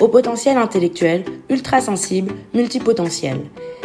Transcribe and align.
au 0.00 0.08
potentiel 0.08 0.56
intellectuel, 0.56 1.24
ultra 1.48 1.80
sensible, 1.80 2.34
multipotentiel. 2.54 3.38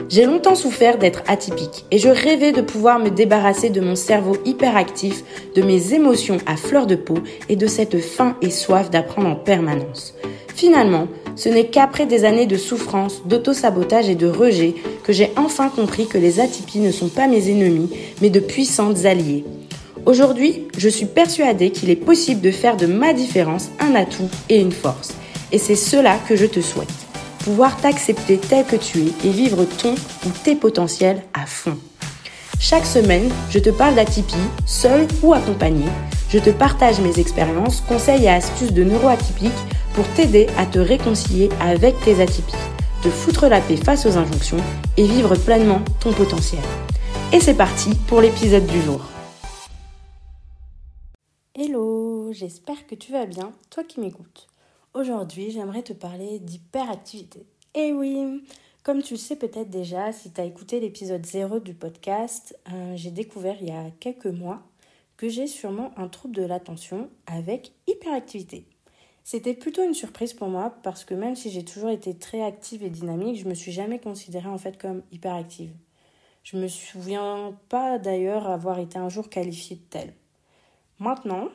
J'ai 0.09 0.25
longtemps 0.25 0.55
souffert 0.55 0.97
d'être 0.97 1.23
atypique 1.27 1.85
et 1.91 1.97
je 1.97 2.09
rêvais 2.09 2.51
de 2.51 2.61
pouvoir 2.61 2.99
me 2.99 3.09
débarrasser 3.09 3.69
de 3.69 3.81
mon 3.81 3.95
cerveau 3.95 4.35
hyperactif, 4.45 5.23
de 5.55 5.61
mes 5.61 5.93
émotions 5.93 6.37
à 6.45 6.57
fleur 6.57 6.85
de 6.85 6.95
peau 6.95 7.19
et 7.47 7.55
de 7.55 7.67
cette 7.67 7.99
faim 7.99 8.35
et 8.41 8.49
soif 8.49 8.89
d'apprendre 8.89 9.29
en 9.29 9.35
permanence. 9.35 10.13
Finalement, 10.53 11.07
ce 11.35 11.49
n'est 11.49 11.67
qu'après 11.67 12.05
des 12.05 12.25
années 12.25 12.45
de 12.45 12.57
souffrance, 12.57 13.21
d'auto-sabotage 13.25 14.09
et 14.09 14.15
de 14.15 14.27
rejet 14.27 14.75
que 15.03 15.13
j'ai 15.13 15.31
enfin 15.37 15.69
compris 15.69 16.07
que 16.07 16.17
les 16.17 16.39
atypies 16.39 16.79
ne 16.79 16.91
sont 16.91 17.07
pas 17.07 17.27
mes 17.27 17.49
ennemis, 17.49 17.89
mais 18.21 18.29
de 18.29 18.39
puissantes 18.39 19.05
alliées. 19.05 19.45
Aujourd'hui, 20.05 20.67
je 20.77 20.89
suis 20.89 21.05
persuadée 21.05 21.71
qu'il 21.71 21.89
est 21.89 21.95
possible 21.95 22.41
de 22.41 22.51
faire 22.51 22.75
de 22.75 22.87
ma 22.87 23.13
différence 23.13 23.69
un 23.79 23.95
atout 23.95 24.29
et 24.49 24.59
une 24.59 24.71
force. 24.71 25.13
Et 25.51 25.57
c'est 25.57 25.75
cela 25.75 26.17
que 26.27 26.35
je 26.35 26.45
te 26.45 26.61
souhaite 26.61 26.89
pouvoir 27.43 27.75
t'accepter 27.77 28.37
tel 28.37 28.65
que 28.65 28.75
tu 28.75 28.99
es 28.99 29.27
et 29.27 29.31
vivre 29.31 29.65
ton 29.65 29.95
ou 30.25 30.29
tes 30.43 30.55
potentiels 30.55 31.23
à 31.33 31.45
fond. 31.45 31.77
Chaque 32.59 32.85
semaine, 32.85 33.31
je 33.49 33.59
te 33.59 33.69
parle 33.69 33.95
d'atypie, 33.95 34.35
seul 34.67 35.07
ou 35.23 35.33
accompagné. 35.33 35.85
Je 36.29 36.37
te 36.37 36.51
partage 36.51 37.01
mes 37.01 37.19
expériences, 37.19 37.81
conseils 37.81 38.25
et 38.25 38.29
astuces 38.29 38.73
de 38.73 38.83
neuroatypiques 38.83 39.51
pour 39.95 40.07
t'aider 40.09 40.47
à 40.57 40.65
te 40.65 40.79
réconcilier 40.79 41.49
avec 41.59 41.99
tes 42.01 42.21
atypies, 42.21 42.53
te 43.01 43.09
foutre 43.09 43.47
la 43.47 43.59
paix 43.59 43.75
face 43.75 44.05
aux 44.05 44.17
injonctions 44.17 44.63
et 44.95 45.05
vivre 45.05 45.35
pleinement 45.35 45.81
ton 45.99 46.13
potentiel. 46.13 46.61
Et 47.33 47.39
c'est 47.39 47.55
parti 47.55 47.95
pour 48.07 48.21
l'épisode 48.21 48.67
du 48.67 48.81
jour. 48.81 49.01
Hello, 51.55 52.31
j'espère 52.31 52.87
que 52.87 52.95
tu 52.95 53.11
vas 53.11 53.25
bien, 53.25 53.51
toi 53.69 53.83
qui 53.83 53.99
m'écoutes. 53.99 54.50
Aujourd'hui, 54.93 55.51
j'aimerais 55.51 55.83
te 55.83 55.93
parler 55.93 56.39
d'hyperactivité. 56.39 57.45
Eh 57.75 57.93
oui, 57.93 58.43
comme 58.83 59.01
tu 59.01 59.13
le 59.13 59.19
sais 59.19 59.37
peut-être 59.37 59.69
déjà, 59.69 60.11
si 60.11 60.33
tu 60.33 60.41
as 60.41 60.43
écouté 60.43 60.81
l'épisode 60.81 61.25
0 61.25 61.59
du 61.59 61.73
podcast, 61.73 62.59
euh, 62.73 62.93
j'ai 62.97 63.11
découvert 63.11 63.55
il 63.61 63.69
y 63.69 63.71
a 63.71 63.89
quelques 64.01 64.25
mois 64.25 64.61
que 65.15 65.29
j'ai 65.29 65.47
sûrement 65.47 65.93
un 65.95 66.09
trouble 66.09 66.35
de 66.35 66.43
l'attention 66.43 67.09
avec 67.25 67.71
hyperactivité. 67.87 68.65
C'était 69.23 69.53
plutôt 69.53 69.81
une 69.81 69.93
surprise 69.93 70.33
pour 70.33 70.49
moi 70.49 70.75
parce 70.83 71.05
que 71.05 71.13
même 71.13 71.37
si 71.37 71.51
j'ai 71.51 71.63
toujours 71.63 71.89
été 71.89 72.13
très 72.13 72.43
active 72.43 72.83
et 72.83 72.89
dynamique, 72.89 73.39
je 73.39 73.47
me 73.47 73.53
suis 73.53 73.71
jamais 73.71 73.99
considérée 73.99 74.49
en 74.49 74.57
fait 74.57 74.77
comme 74.77 75.03
hyperactive. 75.13 75.71
Je 76.43 76.57
me 76.57 76.67
souviens 76.67 77.57
pas 77.69 77.97
d'ailleurs 77.97 78.45
avoir 78.47 78.77
été 78.79 78.97
un 78.97 79.07
jour 79.07 79.29
qualifiée 79.29 79.77
de 79.77 79.89
telle. 79.89 80.13
Maintenant, 80.99 81.47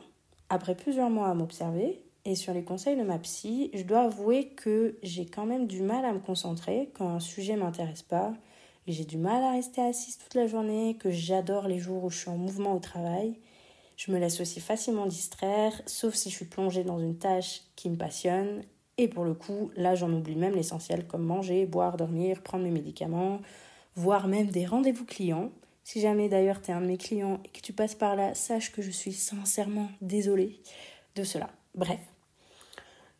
après 0.48 0.74
plusieurs 0.74 1.10
mois 1.10 1.28
à 1.28 1.34
m'observer, 1.34 2.00
et 2.26 2.34
sur 2.34 2.52
les 2.52 2.64
conseils 2.64 2.96
de 2.96 3.04
ma 3.04 3.18
psy, 3.18 3.70
je 3.72 3.84
dois 3.84 4.02
avouer 4.02 4.48
que 4.48 4.98
j'ai 5.02 5.24
quand 5.24 5.46
même 5.46 5.66
du 5.66 5.80
mal 5.80 6.04
à 6.04 6.12
me 6.12 6.18
concentrer 6.18 6.90
quand 6.92 7.08
un 7.08 7.20
sujet 7.20 7.56
m'intéresse 7.56 8.02
pas, 8.02 8.34
j'ai 8.88 9.04
du 9.04 9.16
mal 9.16 9.42
à 9.42 9.52
rester 9.52 9.80
assise 9.80 10.18
toute 10.18 10.34
la 10.34 10.46
journée, 10.46 10.96
que 10.98 11.10
j'adore 11.10 11.68
les 11.68 11.78
jours 11.78 12.04
où 12.04 12.10
je 12.10 12.18
suis 12.18 12.28
en 12.28 12.36
mouvement 12.36 12.74
au 12.74 12.78
travail. 12.78 13.36
Je 13.96 14.12
me 14.12 14.18
laisse 14.18 14.40
aussi 14.40 14.60
facilement 14.60 15.06
distraire, 15.06 15.80
sauf 15.86 16.14
si 16.14 16.30
je 16.30 16.36
suis 16.36 16.44
plongée 16.44 16.84
dans 16.84 16.98
une 16.98 17.16
tâche 17.16 17.62
qui 17.76 17.88
me 17.90 17.96
passionne. 17.96 18.62
Et 18.98 19.08
pour 19.08 19.24
le 19.24 19.34
coup, 19.34 19.70
là, 19.76 19.94
j'en 19.94 20.12
oublie 20.12 20.36
même 20.36 20.54
l'essentiel 20.54 21.06
comme 21.06 21.24
manger, 21.24 21.64
boire, 21.66 21.96
dormir, 21.96 22.42
prendre 22.42 22.64
mes 22.64 22.70
médicaments, 22.70 23.40
voire 23.94 24.28
même 24.28 24.48
des 24.48 24.66
rendez-vous 24.66 25.04
clients. 25.04 25.50
Si 25.84 26.00
jamais 26.00 26.28
d'ailleurs 26.28 26.60
tu 26.60 26.70
es 26.70 26.74
un 26.74 26.80
de 26.80 26.86
mes 26.86 26.98
clients 26.98 27.40
et 27.44 27.48
que 27.48 27.60
tu 27.60 27.72
passes 27.72 27.94
par 27.94 28.16
là, 28.16 28.34
sache 28.34 28.72
que 28.72 28.82
je 28.82 28.90
suis 28.90 29.12
sincèrement 29.12 29.88
désolée 30.00 30.60
de 31.14 31.24
cela. 31.24 31.50
Bref, 31.74 32.00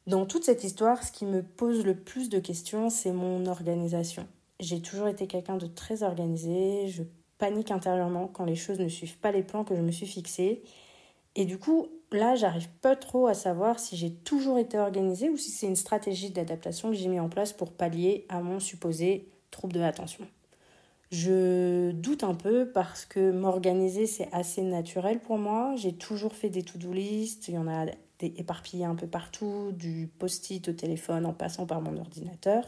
dans 0.07 0.25
toute 0.25 0.45
cette 0.45 0.63
histoire, 0.63 1.03
ce 1.03 1.11
qui 1.11 1.25
me 1.25 1.43
pose 1.43 1.85
le 1.85 1.97
plus 1.97 2.29
de 2.29 2.39
questions, 2.39 2.91
c'est 2.91 3.13
mon 3.13 3.47
organisation. 3.47 4.27
J'ai 4.61 4.81
toujours 4.81 5.09
été 5.09 5.27
quelqu'un 5.27 5.57
de 5.57 5.67
très 5.67 6.03
organisé, 6.03 6.89
je 6.89 7.03
panique 7.39 7.71
intérieurement 7.71 8.29
quand 8.29 8.45
les 8.45 8.55
choses 8.55 8.79
ne 8.79 8.89
suivent 8.89 9.19
pas 9.19 9.33
les 9.33 9.43
plans 9.43 9.65
que 9.65 9.75
je 9.75 9.83
me 9.83 9.91
suis 9.91 10.07
fixés. 10.07 10.63
Et 11.35 11.45
du 11.45 11.59
coup, 11.59 11.89
là, 12.13 12.35
j'arrive 12.37 12.69
pas 12.81 12.97
trop 12.97 13.27
à 13.27 13.35
savoir 13.35 13.79
si 13.79 13.97
j'ai 13.97 14.13
toujours 14.13 14.59
été 14.59 14.79
organisée 14.79 15.29
ou 15.29 15.37
si 15.37 15.51
c'est 15.51 15.67
une 15.67 15.77
stratégie 15.77 16.31
d'adaptation 16.31 16.91
que 16.91 16.97
j'ai 16.97 17.09
mis 17.09 17.21
en 17.21 17.29
place 17.29 17.53
pour 17.53 17.73
pallier 17.73 18.27
à 18.29 18.41
mon 18.41 18.61
supposé 18.61 19.29
trouble 19.51 19.75
de 19.75 19.81
l'attention. 19.81 20.27
Je 21.11 21.91
doute 21.93 22.25
un 22.25 22.35
peu 22.35 22.71
parce 22.73 23.05
que 23.05 23.31
m'organiser, 23.31 24.07
c'est 24.07 24.29
assez 24.33 24.63
naturel 24.63 25.21
pour 25.21 25.39
moi. 25.39 25.75
J'ai 25.77 25.93
toujours 25.93 26.35
fait 26.35 26.49
des 26.49 26.63
to-do 26.63 26.93
list, 26.93 27.49
il 27.49 27.55
y 27.55 27.59
en 27.59 27.69
a 27.69 27.87
éparpillé 28.21 28.85
un 28.85 28.95
peu 28.95 29.07
partout, 29.07 29.73
du 29.73 30.11
post-it 30.19 30.69
au 30.69 30.73
téléphone 30.73 31.27
en 31.27 31.33
passant 31.33 31.67
par 31.67 31.81
mon 31.81 31.97
ordinateur. 31.99 32.65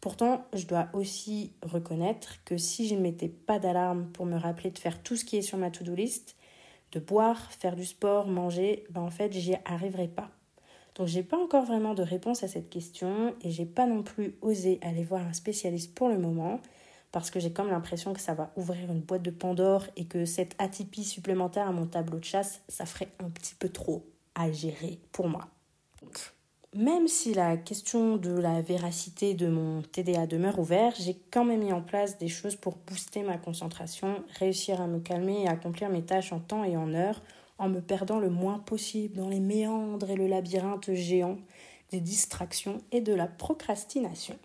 Pourtant, 0.00 0.44
je 0.52 0.66
dois 0.66 0.88
aussi 0.92 1.52
reconnaître 1.62 2.44
que 2.44 2.58
si 2.58 2.86
je 2.86 2.94
ne 2.94 3.00
mettais 3.00 3.28
pas 3.28 3.58
d'alarme 3.58 4.06
pour 4.12 4.26
me 4.26 4.36
rappeler 4.36 4.70
de 4.70 4.78
faire 4.78 5.02
tout 5.02 5.16
ce 5.16 5.24
qui 5.24 5.38
est 5.38 5.42
sur 5.42 5.56
ma 5.56 5.70
to-do 5.70 5.94
list, 5.94 6.36
de 6.92 7.00
boire, 7.00 7.50
faire 7.52 7.74
du 7.74 7.86
sport, 7.86 8.26
manger, 8.26 8.84
ben 8.90 9.00
en 9.00 9.10
fait, 9.10 9.32
j'y 9.32 9.54
arriverai 9.64 10.08
pas. 10.08 10.30
Donc, 10.94 11.08
j'ai 11.08 11.22
pas 11.22 11.38
encore 11.38 11.64
vraiment 11.64 11.94
de 11.94 12.02
réponse 12.02 12.42
à 12.42 12.48
cette 12.48 12.68
question 12.68 13.34
et 13.42 13.50
j'ai 13.50 13.64
pas 13.64 13.86
non 13.86 14.02
plus 14.02 14.36
osé 14.42 14.78
aller 14.82 15.02
voir 15.02 15.26
un 15.26 15.32
spécialiste 15.32 15.94
pour 15.94 16.08
le 16.08 16.18
moment 16.18 16.60
parce 17.10 17.30
que 17.30 17.40
j'ai 17.40 17.52
comme 17.52 17.70
l'impression 17.70 18.12
que 18.12 18.20
ça 18.20 18.34
va 18.34 18.52
ouvrir 18.56 18.90
une 18.92 19.00
boîte 19.00 19.22
de 19.22 19.30
Pandore 19.30 19.86
et 19.96 20.04
que 20.04 20.24
cette 20.24 20.54
atypie 20.58 21.04
supplémentaire 21.04 21.68
à 21.68 21.72
mon 21.72 21.86
tableau 21.86 22.18
de 22.18 22.24
chasse, 22.24 22.60
ça 22.68 22.86
ferait 22.86 23.08
un 23.20 23.30
petit 23.30 23.54
peu 23.54 23.68
trop 23.70 24.04
à 24.34 24.50
gérer 24.50 24.98
pour 25.12 25.28
moi. 25.28 25.48
même 26.74 27.06
si 27.06 27.34
la 27.34 27.56
question 27.56 28.16
de 28.16 28.32
la 28.32 28.60
véracité 28.60 29.34
de 29.34 29.46
mon 29.46 29.82
TDA 29.82 30.26
demeure 30.26 30.58
ouverte, 30.58 31.00
j'ai 31.00 31.16
quand 31.30 31.44
même 31.44 31.62
mis 31.62 31.72
en 31.72 31.80
place 31.80 32.18
des 32.18 32.28
choses 32.28 32.56
pour 32.56 32.74
booster 32.76 33.22
ma 33.22 33.38
concentration, 33.38 34.24
réussir 34.40 34.80
à 34.80 34.88
me 34.88 34.98
calmer 34.98 35.42
et 35.42 35.48
accomplir 35.48 35.88
mes 35.88 36.02
tâches 36.02 36.32
en 36.32 36.40
temps 36.40 36.64
et 36.64 36.76
en 36.76 36.92
heure, 36.92 37.22
en 37.58 37.68
me 37.68 37.80
perdant 37.80 38.18
le 38.18 38.28
moins 38.28 38.58
possible 38.58 39.16
dans 39.16 39.28
les 39.28 39.38
méandres 39.38 40.10
et 40.10 40.16
le 40.16 40.26
labyrinthe 40.26 40.92
géant 40.92 41.38
des 41.90 42.00
distractions 42.00 42.82
et 42.90 43.00
de 43.00 43.14
la 43.14 43.28
procrastination. 43.28 44.36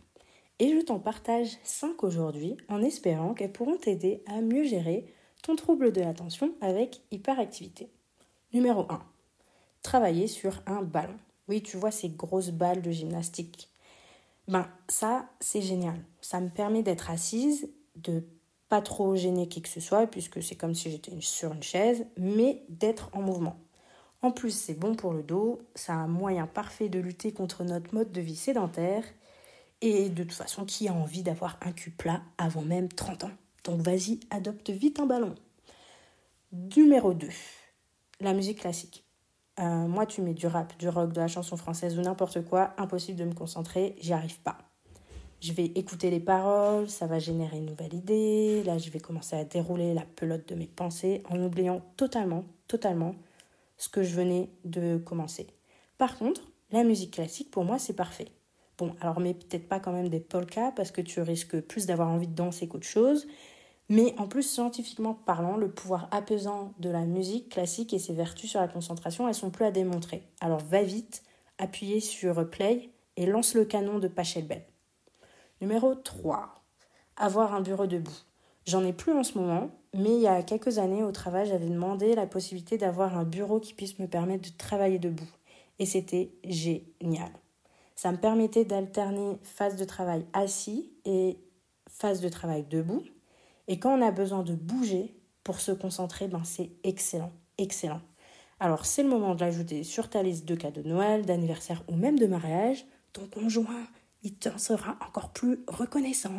Et 0.59 0.75
je 0.75 0.81
t'en 0.85 0.99
partage 0.99 1.57
5 1.63 2.03
aujourd'hui 2.03 2.57
en 2.67 2.83
espérant 2.83 3.33
qu'elles 3.33 3.51
pourront 3.51 3.77
t'aider 3.77 4.23
à 4.27 4.41
mieux 4.41 4.65
gérer 4.65 5.05
ton 5.41 5.55
trouble 5.55 5.91
de 5.91 6.01
l'attention 6.01 6.53
avec 6.61 7.01
hyperactivité. 7.11 7.89
Numéro 8.53 8.85
1 8.89 9.18
travailler 9.81 10.27
sur 10.27 10.61
un 10.65 10.81
ballon. 10.81 11.17
Oui, 11.47 11.61
tu 11.61 11.77
vois 11.77 11.91
ces 11.91 12.09
grosses 12.09 12.51
balles 12.51 12.81
de 12.81 12.91
gymnastique. 12.91 13.69
Ben 14.47 14.67
ça, 14.87 15.29
c'est 15.39 15.61
génial. 15.61 15.99
Ça 16.21 16.39
me 16.41 16.49
permet 16.49 16.83
d'être 16.83 17.09
assise, 17.09 17.69
de 17.95 18.23
pas 18.67 18.81
trop 18.81 19.15
gêner 19.15 19.47
qui 19.47 19.61
que 19.61 19.69
ce 19.69 19.79
soit, 19.79 20.07
puisque 20.07 20.41
c'est 20.43 20.55
comme 20.55 20.75
si 20.75 20.91
j'étais 20.91 21.11
sur 21.21 21.53
une 21.53 21.63
chaise, 21.63 22.05
mais 22.17 22.63
d'être 22.69 23.09
en 23.13 23.21
mouvement. 23.21 23.57
En 24.21 24.31
plus, 24.31 24.51
c'est 24.51 24.73
bon 24.73 24.95
pour 24.95 25.13
le 25.13 25.23
dos, 25.23 25.61
c'est 25.75 25.91
un 25.91 26.07
moyen 26.07 26.45
parfait 26.45 26.89
de 26.89 26.99
lutter 26.99 27.31
contre 27.31 27.63
notre 27.63 27.93
mode 27.95 28.11
de 28.11 28.21
vie 28.21 28.35
sédentaire, 28.35 29.03
et 29.81 30.09
de 30.09 30.23
toute 30.23 30.33
façon, 30.33 30.65
qui 30.65 30.87
a 30.87 30.93
envie 30.93 31.23
d'avoir 31.23 31.57
un 31.61 31.71
cul 31.71 31.91
plat 31.91 32.21
avant 32.37 32.61
même 32.61 32.89
30 32.89 33.23
ans? 33.23 33.31
Donc 33.63 33.81
vas-y, 33.81 34.19
adopte 34.29 34.69
vite 34.69 34.99
un 34.99 35.05
ballon. 35.05 35.35
Numéro 36.51 37.13
2. 37.13 37.29
La 38.19 38.33
musique 38.33 38.59
classique. 38.59 39.05
Euh, 39.59 39.87
moi, 39.87 40.05
tu 40.05 40.21
mets 40.21 40.33
du 40.33 40.47
rap, 40.47 40.77
du 40.79 40.87
rock, 40.87 41.11
de 41.11 41.19
la 41.19 41.27
chanson 41.27 41.57
française 41.57 41.97
ou 41.97 42.01
n'importe 42.01 42.43
quoi, 42.45 42.73
impossible 42.77 43.19
de 43.19 43.25
me 43.25 43.33
concentrer, 43.33 43.95
j'y 43.99 44.13
arrive 44.13 44.39
pas. 44.39 44.57
Je 45.41 45.53
vais 45.53 45.65
écouter 45.65 46.09
les 46.09 46.19
paroles, 46.19 46.89
ça 46.89 47.07
va 47.07 47.19
générer 47.19 47.57
une 47.57 47.65
nouvelle 47.65 47.93
idée. 47.93 48.63
Là, 48.63 48.77
je 48.77 48.89
vais 48.89 48.99
commencer 48.99 49.35
à 49.35 49.43
dérouler 49.43 49.93
la 49.93 50.03
pelote 50.15 50.47
de 50.49 50.55
mes 50.55 50.67
pensées 50.67 51.23
en 51.29 51.41
oubliant 51.41 51.81
totalement, 51.97 52.43
totalement 52.67 53.15
ce 53.77 53.89
que 53.89 54.03
je 54.03 54.15
venais 54.15 54.49
de 54.65 54.97
commencer. 54.97 55.47
Par 55.97 56.17
contre, 56.17 56.41
la 56.71 56.83
musique 56.83 57.11
classique, 57.11 57.51
pour 57.51 57.63
moi, 57.63 57.79
c'est 57.79 57.95
parfait. 57.95 58.27
Bon, 58.77 58.95
alors 59.01 59.19
mais 59.19 59.33
peut-être 59.33 59.67
pas 59.67 59.79
quand 59.79 59.91
même 59.91 60.09
des 60.09 60.19
polkas 60.21 60.71
parce 60.73 60.91
que 60.91 61.01
tu 61.01 61.21
risques 61.21 61.59
plus 61.61 61.85
d'avoir 61.85 62.09
envie 62.09 62.27
de 62.27 62.35
danser 62.35 62.67
qu'autre 62.67 62.87
chose. 62.87 63.27
Mais 63.89 64.13
en 64.19 64.27
plus, 64.27 64.43
scientifiquement 64.43 65.15
parlant, 65.15 65.57
le 65.57 65.71
pouvoir 65.71 66.07
apaisant 66.11 66.73
de 66.77 66.89
la 66.89 67.05
musique 67.05 67.49
classique 67.49 67.93
et 67.93 67.99
ses 67.99 68.13
vertus 68.13 68.51
sur 68.51 68.61
la 68.61 68.67
concentration, 68.67 69.27
elles 69.27 69.33
sont 69.33 69.49
plus 69.49 69.65
à 69.65 69.71
démontrer. 69.71 70.23
Alors 70.41 70.59
va 70.59 70.83
vite, 70.83 71.23
appuyez 71.57 71.99
sur 71.99 72.47
play 72.47 72.91
et 73.17 73.25
lance 73.25 73.55
le 73.55 73.65
canon 73.65 73.97
de 73.97 74.07
Pachelbel. 74.07 74.63
Numéro 75.59 75.95
3. 75.95 76.63
Avoir 77.17 77.55
un 77.55 77.61
bureau 77.61 77.87
debout. 77.87 78.15
J'en 78.65 78.85
ai 78.85 78.93
plus 78.93 79.13
en 79.13 79.23
ce 79.23 79.37
moment, 79.37 79.71
mais 79.95 80.15
il 80.15 80.21
y 80.21 80.27
a 80.27 80.43
quelques 80.43 80.77
années 80.77 81.03
au 81.03 81.11
travail, 81.11 81.47
j'avais 81.47 81.67
demandé 81.67 82.13
la 82.13 82.27
possibilité 82.27 82.77
d'avoir 82.77 83.17
un 83.17 83.23
bureau 83.23 83.59
qui 83.59 83.73
puisse 83.73 83.97
me 83.97 84.07
permettre 84.07 84.51
de 84.51 84.55
travailler 84.55 84.99
debout. 84.99 85.29
Et 85.79 85.87
c'était 85.87 86.31
génial. 86.43 87.31
Ça 87.95 88.11
me 88.11 88.17
permettait 88.17 88.65
d'alterner 88.65 89.39
phase 89.41 89.75
de 89.75 89.85
travail 89.85 90.25
assis 90.33 90.91
et 91.05 91.39
phase 91.89 92.21
de 92.21 92.29
travail 92.29 92.63
debout. 92.69 93.03
Et 93.69 93.77
quand 93.77 93.97
on 93.97 94.01
a 94.01 94.11
besoin 94.11 94.41
de 94.41 94.55
bouger 94.55 95.15
pour 95.43 95.61
se 95.61 95.71
concentrer, 95.71 96.27
ben 96.27 96.43
c'est 96.43 96.71
excellent, 96.83 97.31
excellent. 97.59 98.01
Alors 98.59 98.85
c'est 98.85 99.03
le 99.03 99.09
moment 99.09 99.35
de 99.35 99.41
l'ajouter 99.41 99.83
sur 99.83 100.09
ta 100.09 100.23
liste 100.23 100.45
de 100.45 100.55
cadeaux 100.55 100.81
de 100.81 100.89
Noël, 100.89 101.23
d'anniversaire 101.23 101.83
ou 101.87 101.95
même 101.95 102.17
de 102.17 102.25
mariage. 102.25 102.83
Ton 103.13 103.27
conjoint, 103.27 103.87
il 104.23 104.33
t'en 104.33 104.57
sera 104.57 104.97
encore 105.07 105.29
plus 105.29 105.59
reconnaissant. 105.67 106.33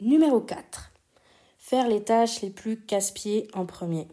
Numéro 0.00 0.40
4. 0.40 0.92
Faire 1.58 1.88
les 1.88 2.02
tâches 2.02 2.42
les 2.42 2.50
plus 2.50 2.80
casse-pieds 2.84 3.46
en 3.54 3.64
premier. 3.64 4.08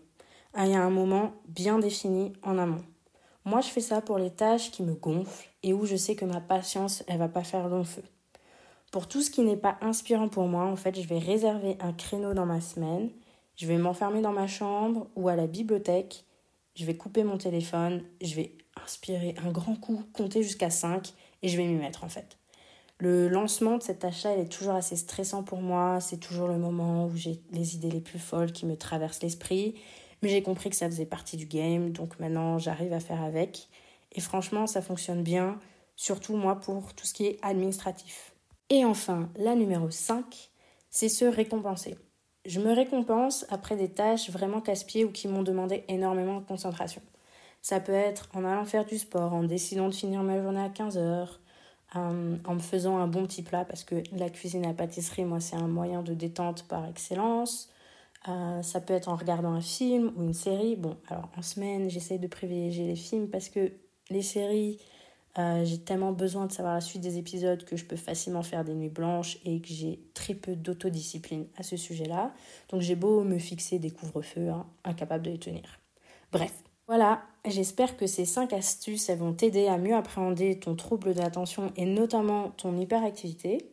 Ah, 0.54 0.68
il 0.68 0.72
y 0.72 0.76
a 0.76 0.84
un 0.84 0.92
moment 0.92 1.34
bien 1.48 1.80
défini 1.80 2.34
en 2.44 2.60
amont. 2.60 2.86
Moi, 3.44 3.62
je 3.62 3.70
fais 3.70 3.82
ça 3.82 4.02
pour 4.02 4.20
les 4.20 4.32
tâches 4.32 4.72
qui 4.72 4.84
me 4.84 4.94
gonflent 4.94 5.50
et 5.64 5.74
où 5.74 5.86
je 5.86 5.96
sais 5.96 6.16
que 6.16 6.26
ma 6.26 6.42
patience, 6.42 7.04
elle 7.08 7.18
va 7.18 7.28
pas 7.28 7.44
faire 7.44 7.68
long 7.68 7.84
feu. 7.84 8.04
Pour 8.96 9.10
tout 9.10 9.22
ce 9.22 9.30
qui 9.30 9.42
n'est 9.42 9.58
pas 9.58 9.78
inspirant 9.82 10.30
pour 10.30 10.48
moi, 10.48 10.64
en 10.64 10.78
fait, 10.78 10.98
je 10.98 11.06
vais 11.06 11.20
réserver 11.20 11.76
un 11.82 11.92
créneau 11.92 12.34
dans 12.34 12.46
ma 12.46 12.62
semaine. 12.62 13.10
Je 13.58 13.68
vais 13.68 13.78
m'enfermer 13.78 14.22
dans 14.22 14.32
ma 14.32 14.48
chambre 14.48 15.08
ou 15.18 15.28
à 15.28 15.36
la 15.36 15.48
bibliothèque. 15.48 16.24
Je 16.76 16.86
vais 16.86 16.96
couper 16.96 17.26
mon 17.26 17.38
téléphone. 17.38 18.06
Je 18.22 18.36
vais 18.36 18.54
inspirer 18.82 19.36
un 19.46 19.52
grand 19.52 19.76
coup, 19.76 20.06
compter 20.14 20.44
jusqu'à 20.44 20.70
5 20.70 21.14
et 21.42 21.50
je 21.50 21.58
vais 21.58 21.66
m'y 21.66 21.76
mettre 21.76 22.06
en 22.06 22.08
fait. 22.08 22.38
Le 23.00 23.28
lancement 23.28 23.80
de 23.80 23.84
cette 23.84 24.00
tâche-là, 24.00 24.38
est 24.38 24.48
toujours 24.48 24.76
assez 24.76 24.96
stressant 24.96 25.44
pour 25.44 25.60
moi. 25.60 26.00
C'est 26.00 26.22
toujours 26.22 26.48
le 26.48 26.58
moment 26.58 27.08
où 27.08 27.18
j'ai 27.18 27.42
les 27.52 27.76
idées 27.76 27.92
les 27.92 28.00
plus 28.00 28.20
folles 28.20 28.54
qui 28.54 28.66
me 28.66 28.78
traversent 28.78 29.22
l'esprit. 29.22 29.76
Mais 30.22 30.30
j'ai 30.30 30.42
compris 30.42 30.70
que 30.70 30.76
ça 30.78 30.86
faisait 30.86 31.06
partie 31.06 31.36
du 31.36 31.48
game, 31.48 31.92
donc 31.92 32.18
maintenant 32.22 32.60
j'arrive 32.60 32.94
à 32.94 33.02
faire 33.02 33.22
avec. 33.22 33.68
Et 34.14 34.22
franchement, 34.22 34.68
ça 34.68 34.82
fonctionne 34.82 35.22
bien, 35.22 35.60
surtout 35.98 36.38
moi 36.38 36.62
pour 36.62 36.94
tout 36.94 37.06
ce 37.06 37.14
qui 37.14 37.26
est 37.26 37.40
administratif. 37.42 38.35
Et 38.70 38.84
enfin, 38.86 39.30
la 39.38 39.56
numéro 39.56 39.90
5, 39.92 40.50
c'est 40.90 41.10
se 41.10 41.26
récompenser. 41.26 41.98
Je 42.46 42.60
me 42.60 42.74
récompense 42.74 43.46
après 43.50 43.76
des 43.76 43.90
tâches 43.90 44.30
vraiment 44.30 44.62
casse-pieds 44.62 45.06
ou 45.06 45.12
qui 45.12 45.28
m'ont 45.28 45.44
demandé 45.44 45.84
énormément 45.88 46.40
de 46.40 46.46
concentration. 46.46 47.02
Ça 47.62 47.80
peut 47.80 47.92
être 47.92 48.30
en 48.34 48.46
allant 48.46 48.66
faire 48.66 48.86
du 48.86 48.98
sport, 48.98 49.34
en 49.34 49.44
décidant 49.44 49.90
de 49.90 49.96
finir 49.96 50.24
ma 50.24 50.42
journée 50.42 50.62
à 50.62 50.70
15 50.70 50.98
heures, 50.98 51.42
euh, 51.96 52.38
en 52.46 52.56
me 52.56 52.60
faisant 52.60 52.98
un 52.98 53.08
bon 53.08 53.26
petit 53.26 53.44
plat 53.44 53.66
parce 53.66 53.84
que 53.84 54.04
la 54.12 54.30
cuisine 54.30 54.66
à 54.66 54.74
pâtisserie, 54.74 55.26
moi, 55.26 55.40
c'est 55.40 55.56
un 55.56 55.68
moyen 55.68 56.04
de 56.04 56.14
détente 56.14 56.68
par 56.68 56.88
excellence. 56.88 57.70
Euh, 58.28 58.62
ça 58.64 58.82
peut 58.82 58.94
être 58.94 59.10
en 59.10 59.16
regardant 59.16 59.54
un 59.54 59.62
film 59.62 60.12
ou 60.18 60.24
une 60.24 60.34
série. 60.34 60.76
Bon, 60.76 60.98
alors 61.08 61.30
en 61.38 61.42
semaine, 61.42 61.90
j'essaye 61.90 62.20
de 62.20 62.28
privilégier 62.28 62.88
les 62.88 62.96
films 62.96 63.30
parce 63.30 63.50
que 63.50 63.72
les 64.10 64.22
séries, 64.22 64.80
euh, 65.38 65.66
j'ai 65.66 65.80
tellement 65.80 66.14
besoin 66.14 66.46
de 66.46 66.52
savoir 66.52 66.76
la 66.76 66.82
suite 66.82 67.02
des 67.02 67.18
épisodes 67.18 67.66
que 67.66 67.76
je 67.76 67.84
peux 67.84 67.98
facilement 67.98 68.42
faire 68.42 68.64
des 68.64 68.74
nuits 68.74 68.90
blanches 68.90 69.38
et 69.44 69.60
que 69.60 69.68
j'ai 69.68 70.00
très 70.14 70.34
peu 70.34 70.56
d'autodiscipline 70.56 71.48
à 71.58 71.64
ce 71.64 71.76
sujet-là. 71.76 72.34
Donc 72.70 72.82
j'ai 72.82 72.96
beau 72.96 73.24
me 73.24 73.38
fixer 73.38 73.78
des 73.78 73.92
couvre-feux, 73.92 74.50
hein, 74.50 74.66
incapable 74.86 75.26
de 75.26 75.32
les 75.32 75.40
tenir. 75.40 75.80
Bref, 76.32 76.54
voilà, 76.88 77.24
j'espère 77.46 77.98
que 77.98 78.08
ces 78.08 78.26
5 78.26 78.54
astuces 78.54 79.10
vont 79.10 79.34
t'aider 79.34 79.68
à 79.68 79.78
mieux 79.78 79.96
appréhender 79.96 80.60
ton 80.60 80.76
trouble 80.76 81.14
d'attention 81.14 81.74
et 81.76 81.86
notamment 81.86 82.52
ton 82.52 82.78
hyperactivité. 82.78 83.72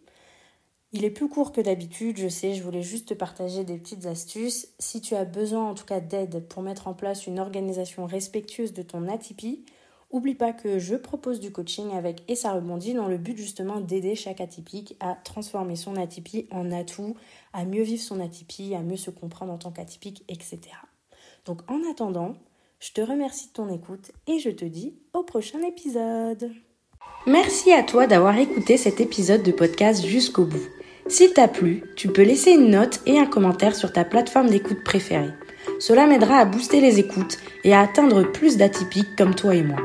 Il 0.94 1.04
est 1.04 1.10
plus 1.10 1.28
court 1.28 1.52
que 1.52 1.60
d'habitude, 1.60 2.18
je 2.18 2.28
sais, 2.28 2.54
je 2.54 2.62
voulais 2.62 2.82
juste 2.82 3.08
te 3.08 3.14
partager 3.14 3.64
des 3.64 3.78
petites 3.78 4.06
astuces. 4.06 4.68
Si 4.78 5.00
tu 5.00 5.14
as 5.14 5.24
besoin 5.24 5.70
en 5.70 5.74
tout 5.74 5.86
cas 5.86 6.00
d'aide 6.00 6.46
pour 6.48 6.62
mettre 6.62 6.88
en 6.88 6.94
place 6.94 7.26
une 7.26 7.38
organisation 7.38 8.04
respectueuse 8.04 8.72
de 8.72 8.82
ton 8.82 9.08
atypie, 9.08 9.64
oublie 10.12 10.34
pas 10.34 10.52
que 10.52 10.78
je 10.78 10.94
propose 10.94 11.40
du 11.40 11.50
coaching 11.50 11.90
avec 11.92 12.22
Et 12.28 12.36
ça 12.36 12.52
rebondit 12.52 12.94
dans 12.94 13.08
le 13.08 13.18
but 13.18 13.36
justement 13.36 13.80
d'aider 13.80 14.14
chaque 14.14 14.40
atypique 14.40 14.96
à 15.00 15.16
transformer 15.24 15.74
son 15.74 15.96
atypie 15.96 16.46
en 16.50 16.70
atout, 16.70 17.16
à 17.52 17.64
mieux 17.64 17.82
vivre 17.82 18.02
son 18.02 18.20
atypie, 18.20 18.74
à 18.74 18.80
mieux 18.82 18.96
se 18.96 19.10
comprendre 19.10 19.52
en 19.52 19.58
tant 19.58 19.72
qu'atypique, 19.72 20.24
etc. 20.28 20.60
Donc 21.46 21.68
en 21.70 21.80
attendant, 21.90 22.34
je 22.78 22.92
te 22.92 23.00
remercie 23.00 23.48
de 23.48 23.52
ton 23.52 23.68
écoute 23.72 24.12
et 24.26 24.38
je 24.38 24.50
te 24.50 24.64
dis 24.64 24.94
au 25.14 25.22
prochain 25.22 25.62
épisode. 25.62 26.52
Merci 27.26 27.72
à 27.72 27.82
toi 27.82 28.06
d'avoir 28.06 28.36
écouté 28.38 28.76
cet 28.76 29.00
épisode 29.00 29.42
de 29.42 29.52
podcast 29.52 30.04
jusqu'au 30.04 30.44
bout. 30.44 30.68
S'il 31.08 31.32
t'a 31.32 31.48
plu, 31.48 31.84
tu 31.96 32.08
peux 32.08 32.22
laisser 32.22 32.52
une 32.52 32.70
note 32.70 33.00
et 33.06 33.18
un 33.18 33.26
commentaire 33.26 33.74
sur 33.74 33.92
ta 33.92 34.04
plateforme 34.04 34.50
d'écoute 34.50 34.84
préférée. 34.84 35.32
Cela 35.78 36.06
m'aidera 36.06 36.38
à 36.38 36.44
booster 36.44 36.80
les 36.80 37.00
écoutes 37.00 37.38
et 37.64 37.74
à 37.74 37.80
atteindre 37.80 38.22
plus 38.22 38.56
d'atypiques 38.56 39.16
comme 39.16 39.34
toi 39.34 39.54
et 39.54 39.62
moi. 39.62 39.78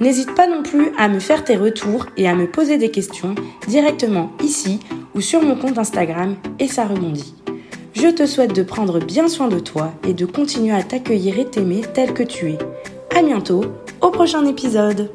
N'hésite 0.00 0.34
pas 0.34 0.46
non 0.46 0.62
plus 0.62 0.92
à 0.96 1.08
me 1.08 1.18
faire 1.18 1.44
tes 1.44 1.56
retours 1.56 2.06
et 2.16 2.26
à 2.26 2.34
me 2.34 2.50
poser 2.50 2.78
des 2.78 2.90
questions 2.90 3.34
directement 3.68 4.32
ici 4.42 4.80
ou 5.14 5.20
sur 5.20 5.42
mon 5.42 5.56
compte 5.56 5.76
Instagram 5.76 6.36
et 6.58 6.68
ça 6.68 6.86
rebondit. 6.86 7.34
Je 7.92 8.08
te 8.08 8.24
souhaite 8.24 8.54
de 8.54 8.62
prendre 8.62 8.98
bien 8.98 9.28
soin 9.28 9.48
de 9.48 9.58
toi 9.58 9.92
et 10.08 10.14
de 10.14 10.24
continuer 10.24 10.72
à 10.72 10.82
t'accueillir 10.82 11.38
et 11.38 11.44
t'aimer 11.44 11.82
tel 11.92 12.14
que 12.14 12.22
tu 12.22 12.50
es. 12.50 12.58
À 13.14 13.22
bientôt, 13.22 13.62
au 14.00 14.10
prochain 14.10 14.46
épisode! 14.46 15.10